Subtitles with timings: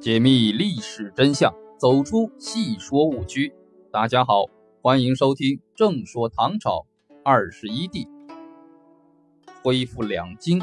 [0.00, 3.52] 解密历史真相，走出戏说误区。
[3.90, 4.44] 大家好，
[4.80, 6.86] 欢迎收听《正说唐朝
[7.24, 8.04] 二十一帝》，
[9.64, 10.62] 恢复两京。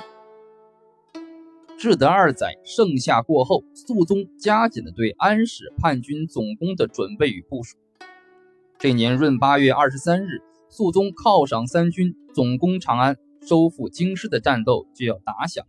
[1.77, 7.75] 至德二载盛夏过后，肃宗加紧了对安史叛军总攻的准备与部署。
[8.79, 15.65] 这年闰八月二十三日，肃宗犒赏三军总攻长安、收复京师的战斗就要打响。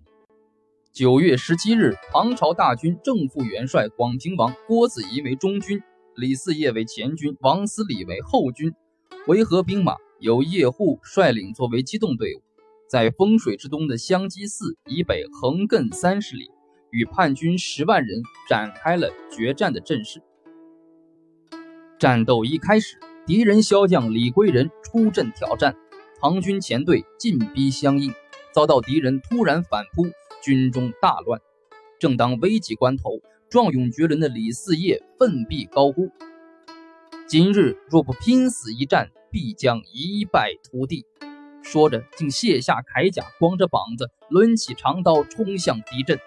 [0.97, 5.83] 九月十七日，唐朝大军正副元帅广平王郭子仪为中军，
[6.15, 8.73] 李嗣业为前军，王思礼为后军。
[9.27, 12.41] 回纥兵马由叶护率领作为机动队伍，
[12.89, 16.51] 在风水之东的香积寺以北横亘三十里，
[16.89, 20.23] 与叛军十万人展开了决战的阵势。
[21.99, 25.77] 战斗一开始，敌人骁将李归仁出阵挑战，
[26.23, 28.15] 唐军前队进逼相应，
[28.51, 30.07] 遭到敌人突然反扑。
[30.43, 31.41] 军中大乱，
[31.99, 36.11] 正当危急关头，壮勇绝伦的李嗣业奋臂高呼
[37.29, 41.05] ：“今日若不拼死一战，必将一败涂地。”
[41.63, 46.19] 说着，竟卸下铠甲，光着膀子，抡起长刀冲向敌阵。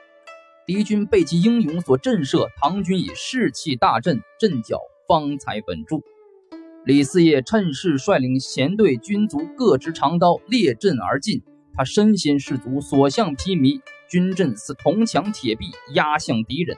[0.66, 6.04] 敌军被其英勇所震慑，唐军以士气大振，阵脚方才稳住。
[6.86, 11.42] 李嗣业趁势率领前队军卒各执长刀，列阵而进。
[11.74, 13.82] 他身先士卒，所向披靡。
[14.10, 16.76] 军阵似铜墙铁壁，压向敌人。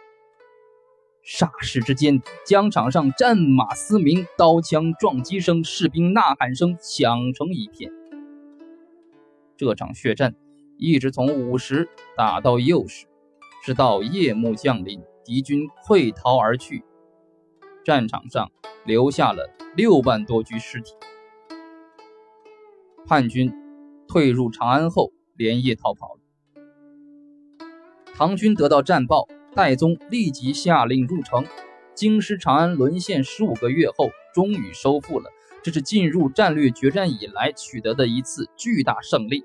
[1.24, 7.92] 霎时之间，疆场上战马嘶鸣，刀枪撞击声，士兵呐喊声响成一片。
[9.56, 10.36] 这场血战
[10.78, 13.06] 一直从午时打到酉时，
[13.64, 16.84] 直到夜幕降临，敌军溃逃而去，
[17.86, 18.52] 战场上
[18.86, 20.96] 留下了六万多具尸体。
[23.06, 23.54] 叛军
[24.08, 26.21] 退入长安后，连夜逃跑。
[28.14, 31.44] 唐军得到战报，戴宗立即下令入城。
[31.96, 35.30] 京师长安沦陷十五个月后，终于收复了。
[35.64, 39.44] 这是进入战略决战以来取得的一次巨大胜利。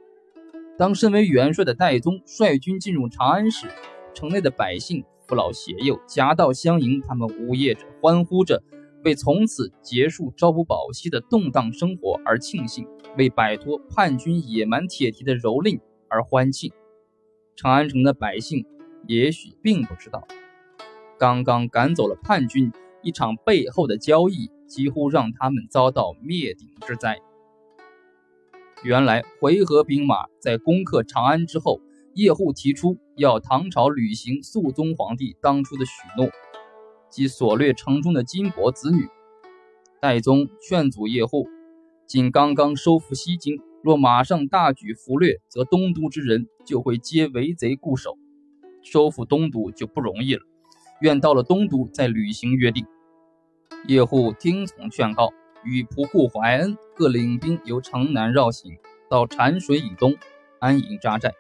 [0.78, 3.66] 当身为元帅的戴宗率军进入长安时，
[4.15, 8.62] 城内的百姓父老携幼夹道相迎，他们呜咽着，欢呼着，
[9.04, 16.72] 为从此结束朝不保夕的动荡生活而庆幸，为摆脱叛军野蛮铁蹄的蹂躏而欢庆。
[17.56, 18.67] 长安城的百姓
[19.09, 20.28] 也许并不知道，
[21.19, 22.71] 刚刚赶走了叛军，
[23.03, 27.19] 一场背后的交易几乎让他们遭到灭顶之灾。
[28.84, 31.81] 原来回纥兵马在攻克长安之后，
[32.12, 36.28] 叶护提出要唐朝履行肃宗皇帝当初的许诺，
[37.09, 39.09] 即所掠城中的金帛子女。
[39.99, 41.49] 代宗劝阻叶护，
[42.06, 43.59] 仅刚刚收复西京。
[43.86, 48.19] 若马上大举俘掠，则东都之人就会皆为贼固守，
[48.82, 50.42] 收复东都就不容易了。
[51.02, 52.84] 愿到了东都再履行约定。
[53.86, 55.32] 叶护听从劝告，
[55.62, 58.76] 与仆固怀恩各领兵由城南绕行，
[59.08, 60.16] 到禅水以东
[60.58, 61.32] 安营扎寨。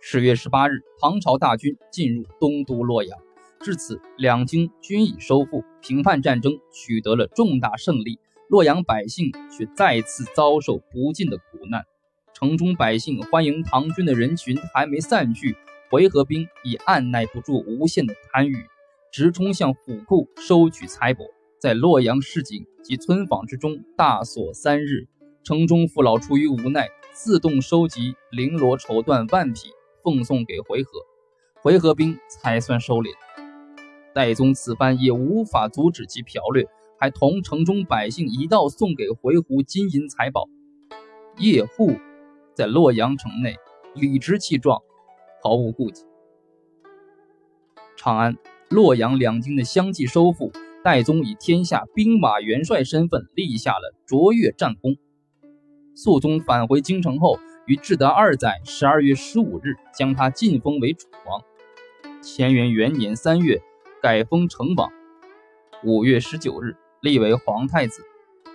[0.00, 3.18] 十月十八日，唐朝大军进入东都洛阳，
[3.60, 8.18] 至此两京均已收复，平叛战争取得了重大胜利。
[8.50, 11.84] 洛阳百姓却再次遭受不尽的苦难，
[12.34, 15.56] 城中百姓欢迎唐军的人群还没散去，
[15.88, 18.66] 回纥兵已按耐不住无限的贪欲，
[19.12, 25.06] 直冲向府库收取财帛，在洛阳市井及村坊之中大锁三日。
[25.44, 29.68] 城中父老出于无奈，自动收集绫罗绸缎万匹，
[30.02, 30.88] 奉送给回纥，
[31.62, 33.10] 回纥兵才算收敛。
[34.12, 36.66] 戴宗此番也无法阻止其剽掠。
[37.00, 40.50] 还同城中百姓一道送给回鹘金银财宝。
[41.38, 41.96] 叶护
[42.54, 43.56] 在洛阳城内
[43.94, 44.78] 理直气壮，
[45.42, 46.04] 毫无顾忌。
[47.96, 48.36] 长安、
[48.68, 50.52] 洛阳两京的相继收复，
[50.84, 54.94] 代宗以天下兵马元帅身份立下了卓越战功。
[55.94, 61.42] 肃宗返回京城后，于至德二载十二月十五日将他晋封为楚王。
[62.22, 63.62] 乾元元年三月
[64.02, 64.90] 改封成王。
[65.82, 66.76] 五月十九日。
[67.02, 68.02] 立为皇太子，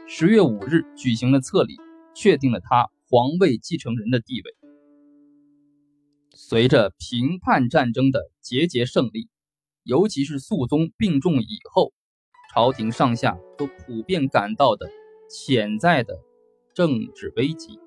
[0.07, 1.77] 十月五日举行了册礼，
[2.13, 4.55] 确定了他皇位继承人的地位。
[6.29, 9.29] 随着平叛战争的节节胜利，
[9.81, 11.91] 尤其是肃宗病重以后，
[12.53, 14.91] 朝廷上下都普遍感到的
[15.27, 16.15] 潜在的
[16.75, 17.79] 政治危机。